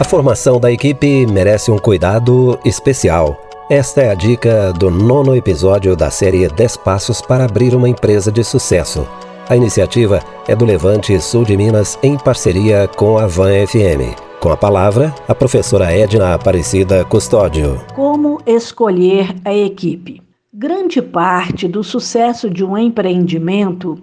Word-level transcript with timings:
A 0.00 0.04
formação 0.04 0.60
da 0.60 0.70
equipe 0.70 1.26
merece 1.26 1.72
um 1.72 1.76
cuidado 1.76 2.56
especial. 2.64 3.36
Esta 3.68 4.02
é 4.02 4.10
a 4.10 4.14
dica 4.14 4.72
do 4.72 4.92
nono 4.92 5.34
episódio 5.34 5.96
da 5.96 6.08
série 6.08 6.46
10 6.46 6.76
Passos 6.76 7.20
para 7.20 7.44
Abrir 7.44 7.74
uma 7.74 7.88
Empresa 7.88 8.30
de 8.30 8.44
Sucesso. 8.44 9.04
A 9.48 9.56
iniciativa 9.56 10.20
é 10.46 10.54
do 10.54 10.64
Levante 10.64 11.20
Sul 11.20 11.44
de 11.44 11.56
Minas 11.56 11.98
em 12.00 12.16
parceria 12.16 12.86
com 12.86 13.18
a 13.18 13.26
Van 13.26 13.66
FM. 13.66 14.14
Com 14.38 14.52
a 14.52 14.56
palavra, 14.56 15.12
a 15.26 15.34
professora 15.34 15.92
Edna 15.92 16.32
Aparecida 16.32 17.04
Custódio. 17.04 17.84
Como 17.96 18.40
escolher 18.46 19.34
a 19.44 19.52
equipe? 19.52 20.22
Grande 20.54 21.02
parte 21.02 21.66
do 21.66 21.82
sucesso 21.82 22.48
de 22.48 22.62
um 22.64 22.78
empreendimento 22.78 23.98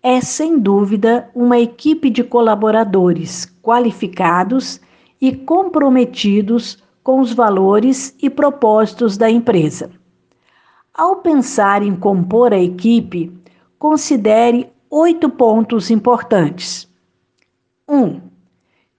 é, 0.00 0.20
sem 0.20 0.56
dúvida, 0.56 1.28
uma 1.34 1.58
equipe 1.58 2.10
de 2.10 2.22
colaboradores 2.22 3.52
qualificados 3.60 4.80
e 5.22 5.32
comprometidos 5.32 6.82
com 7.00 7.20
os 7.20 7.32
valores 7.32 8.12
e 8.20 8.28
propósitos 8.28 9.16
da 9.16 9.30
empresa. 9.30 9.88
Ao 10.92 11.16
pensar 11.16 11.80
em 11.80 11.94
compor 11.94 12.52
a 12.52 12.58
equipe, 12.58 13.32
considere 13.78 14.68
oito 14.90 15.30
pontos 15.30 15.92
importantes. 15.92 16.88
1. 17.88 17.96
Um, 17.96 18.20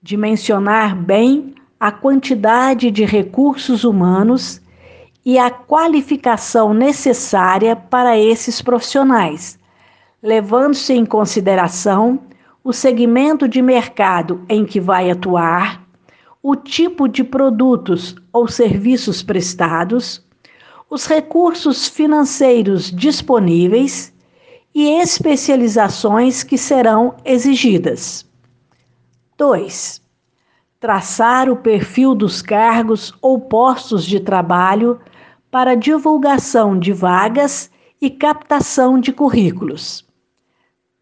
dimensionar 0.02 0.96
bem 0.96 1.54
a 1.78 1.92
quantidade 1.92 2.90
de 2.90 3.04
recursos 3.04 3.84
humanos 3.84 4.62
e 5.26 5.38
a 5.38 5.50
qualificação 5.50 6.72
necessária 6.72 7.76
para 7.76 8.18
esses 8.18 8.62
profissionais, 8.62 9.58
levando-se 10.22 10.94
em 10.94 11.04
consideração 11.04 12.20
o 12.62 12.72
segmento 12.72 13.46
de 13.46 13.60
mercado 13.60 14.42
em 14.48 14.64
que 14.64 14.80
vai 14.80 15.10
atuar, 15.10 15.83
o 16.46 16.54
tipo 16.54 17.08
de 17.08 17.24
produtos 17.24 18.14
ou 18.30 18.46
serviços 18.46 19.22
prestados, 19.22 20.22
os 20.90 21.06
recursos 21.06 21.88
financeiros 21.88 22.90
disponíveis 22.90 24.12
e 24.74 25.00
especializações 25.00 26.42
que 26.42 26.58
serão 26.58 27.16
exigidas. 27.24 28.26
2. 29.38 30.02
Traçar 30.78 31.48
o 31.48 31.56
perfil 31.56 32.14
dos 32.14 32.42
cargos 32.42 33.14
ou 33.22 33.40
postos 33.40 34.04
de 34.04 34.20
trabalho 34.20 35.00
para 35.50 35.74
divulgação 35.74 36.78
de 36.78 36.92
vagas 36.92 37.70
e 38.02 38.10
captação 38.10 39.00
de 39.00 39.14
currículos. 39.14 40.06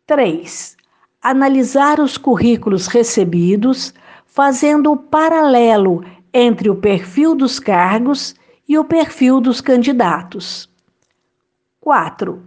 3. 0.07 0.77
Analisar 1.21 1.99
os 1.99 2.17
currículos 2.17 2.87
recebidos 2.87 3.93
fazendo 4.33 4.91
o 4.93 4.97
paralelo 4.97 6.03
entre 6.33 6.71
o 6.71 6.75
perfil 6.75 7.35
dos 7.35 7.59
cargos 7.59 8.35
e 8.67 8.79
o 8.79 8.85
perfil 8.85 9.43
dos 9.43 9.61
candidatos. 9.61 10.71
4. 11.83 12.43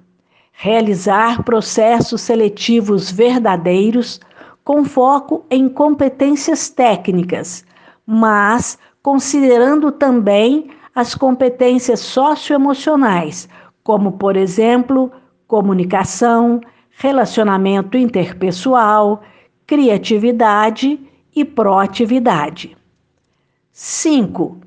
Realizar 0.51 1.43
processos 1.43 2.21
seletivos 2.21 3.11
verdadeiros 3.11 4.19
com 4.63 4.83
foco 4.83 5.45
em 5.47 5.69
competências 5.69 6.69
técnicas, 6.69 7.63
mas 8.03 8.79
considerando 9.03 9.91
também 9.91 10.71
as 10.95 11.13
competências 11.13 11.99
socioemocionais, 11.99 13.47
como, 13.83 14.13
por 14.13 14.35
exemplo, 14.35 15.11
comunicação, 15.45 16.59
relacionamento 16.97 17.95
interpessoal, 17.95 19.21
criatividade 19.67 20.99
e 21.35 21.43
proatividade. 21.43 22.77
5. 23.71 24.57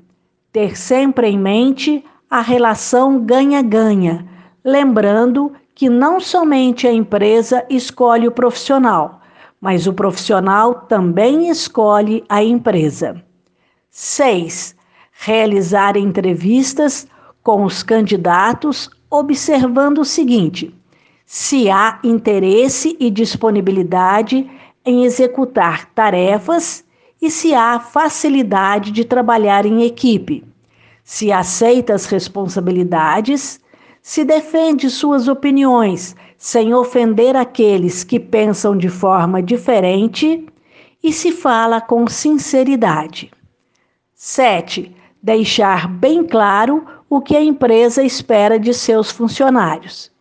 Ter 0.51 0.77
sempre 0.77 1.27
em 1.27 1.37
mente 1.37 2.03
a 2.29 2.41
relação 2.41 3.19
ganha-ganha, 3.19 4.27
lembrando 4.63 5.51
que 5.73 5.89
não 5.89 6.19
somente 6.19 6.87
a 6.87 6.93
empresa 6.93 7.65
escolhe 7.69 8.27
o 8.27 8.31
profissional, 8.31 9.21
mas 9.59 9.87
o 9.87 9.93
profissional 9.93 10.75
também 10.75 11.49
escolhe 11.49 12.23
a 12.29 12.43
empresa. 12.43 13.23
6. 13.89 14.75
Realizar 15.11 15.97
entrevistas 15.97 17.07
com 17.41 17.63
os 17.63 17.81
candidatos 17.81 18.89
observando 19.09 19.99
o 19.99 20.05
seguinte: 20.05 20.73
se 21.25 21.69
há 21.69 21.99
interesse 22.03 22.95
e 22.99 23.09
disponibilidade 23.09 24.49
em 24.89 25.05
executar 25.05 25.85
tarefas 25.93 26.83
e 27.21 27.29
se 27.29 27.53
há 27.53 27.79
facilidade 27.79 28.91
de 28.91 29.05
trabalhar 29.05 29.65
em 29.65 29.83
equipe, 29.83 30.43
se 31.03 31.31
aceita 31.31 31.93
as 31.93 32.05
responsabilidades, 32.05 33.59
se 34.01 34.25
defende 34.25 34.89
suas 34.89 35.27
opiniões 35.27 36.15
sem 36.37 36.73
ofender 36.73 37.35
aqueles 37.35 38.03
que 38.03 38.19
pensam 38.19 38.75
de 38.75 38.89
forma 38.89 39.43
diferente 39.43 40.45
e 41.03 41.13
se 41.13 41.31
fala 41.31 41.79
com 41.81 42.07
sinceridade. 42.07 43.31
7. 44.15 44.95
Deixar 45.21 45.87
bem 45.87 46.23
claro 46.23 46.85
o 47.09 47.21
que 47.21 47.35
a 47.35 47.43
empresa 47.43 48.01
espera 48.01 48.57
de 48.57 48.73
seus 48.73 49.11
funcionários. 49.11 50.11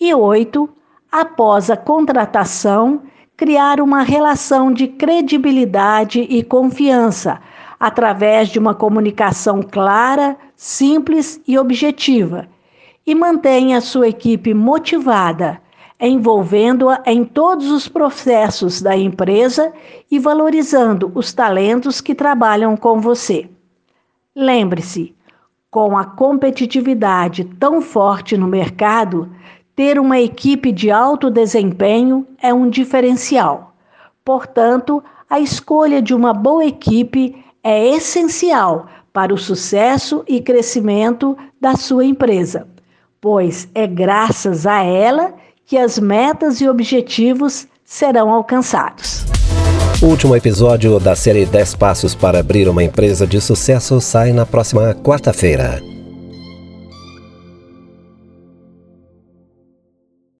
E 0.00 0.14
8. 0.14 0.68
Após 1.12 1.70
a 1.70 1.76
contratação, 1.76 3.02
criar 3.40 3.80
uma 3.80 4.02
relação 4.02 4.70
de 4.70 4.86
credibilidade 4.86 6.20
e 6.20 6.42
confiança 6.42 7.40
através 7.80 8.50
de 8.50 8.58
uma 8.58 8.74
comunicação 8.74 9.62
clara, 9.62 10.36
simples 10.54 11.40
e 11.48 11.58
objetiva, 11.58 12.46
e 13.06 13.14
mantenha 13.14 13.78
a 13.78 13.80
sua 13.80 14.08
equipe 14.08 14.52
motivada, 14.52 15.58
envolvendo-a 15.98 17.02
em 17.06 17.24
todos 17.24 17.70
os 17.70 17.88
processos 17.88 18.82
da 18.82 18.94
empresa 18.94 19.72
e 20.10 20.18
valorizando 20.18 21.10
os 21.14 21.32
talentos 21.32 21.98
que 22.02 22.14
trabalham 22.14 22.76
com 22.76 23.00
você. 23.00 23.48
Lembre-se, 24.36 25.14
com 25.70 25.96
a 25.96 26.04
competitividade 26.04 27.44
tão 27.58 27.80
forte 27.80 28.36
no 28.36 28.46
mercado, 28.46 29.30
ter 29.80 29.98
uma 29.98 30.20
equipe 30.20 30.72
de 30.72 30.90
alto 30.90 31.30
desempenho 31.30 32.26
é 32.42 32.52
um 32.52 32.68
diferencial. 32.68 33.72
Portanto, 34.22 35.02
a 35.28 35.40
escolha 35.40 36.02
de 36.02 36.12
uma 36.12 36.34
boa 36.34 36.66
equipe 36.66 37.42
é 37.64 37.88
essencial 37.96 38.88
para 39.10 39.32
o 39.32 39.38
sucesso 39.38 40.22
e 40.28 40.38
crescimento 40.42 41.34
da 41.58 41.76
sua 41.76 42.04
empresa, 42.04 42.68
pois 43.22 43.70
é 43.74 43.86
graças 43.86 44.66
a 44.66 44.82
ela 44.82 45.32
que 45.64 45.78
as 45.78 45.98
metas 45.98 46.60
e 46.60 46.68
objetivos 46.68 47.66
serão 47.82 48.28
alcançados. 48.28 49.24
O 50.02 50.08
último 50.08 50.36
episódio 50.36 51.00
da 51.00 51.16
série 51.16 51.46
10 51.46 51.76
Passos 51.76 52.14
para 52.14 52.40
Abrir 52.40 52.68
uma 52.68 52.84
Empresa 52.84 53.26
de 53.26 53.40
Sucesso 53.40 53.98
sai 53.98 54.34
na 54.34 54.44
próxima 54.44 54.94
quarta-feira. 54.94 55.80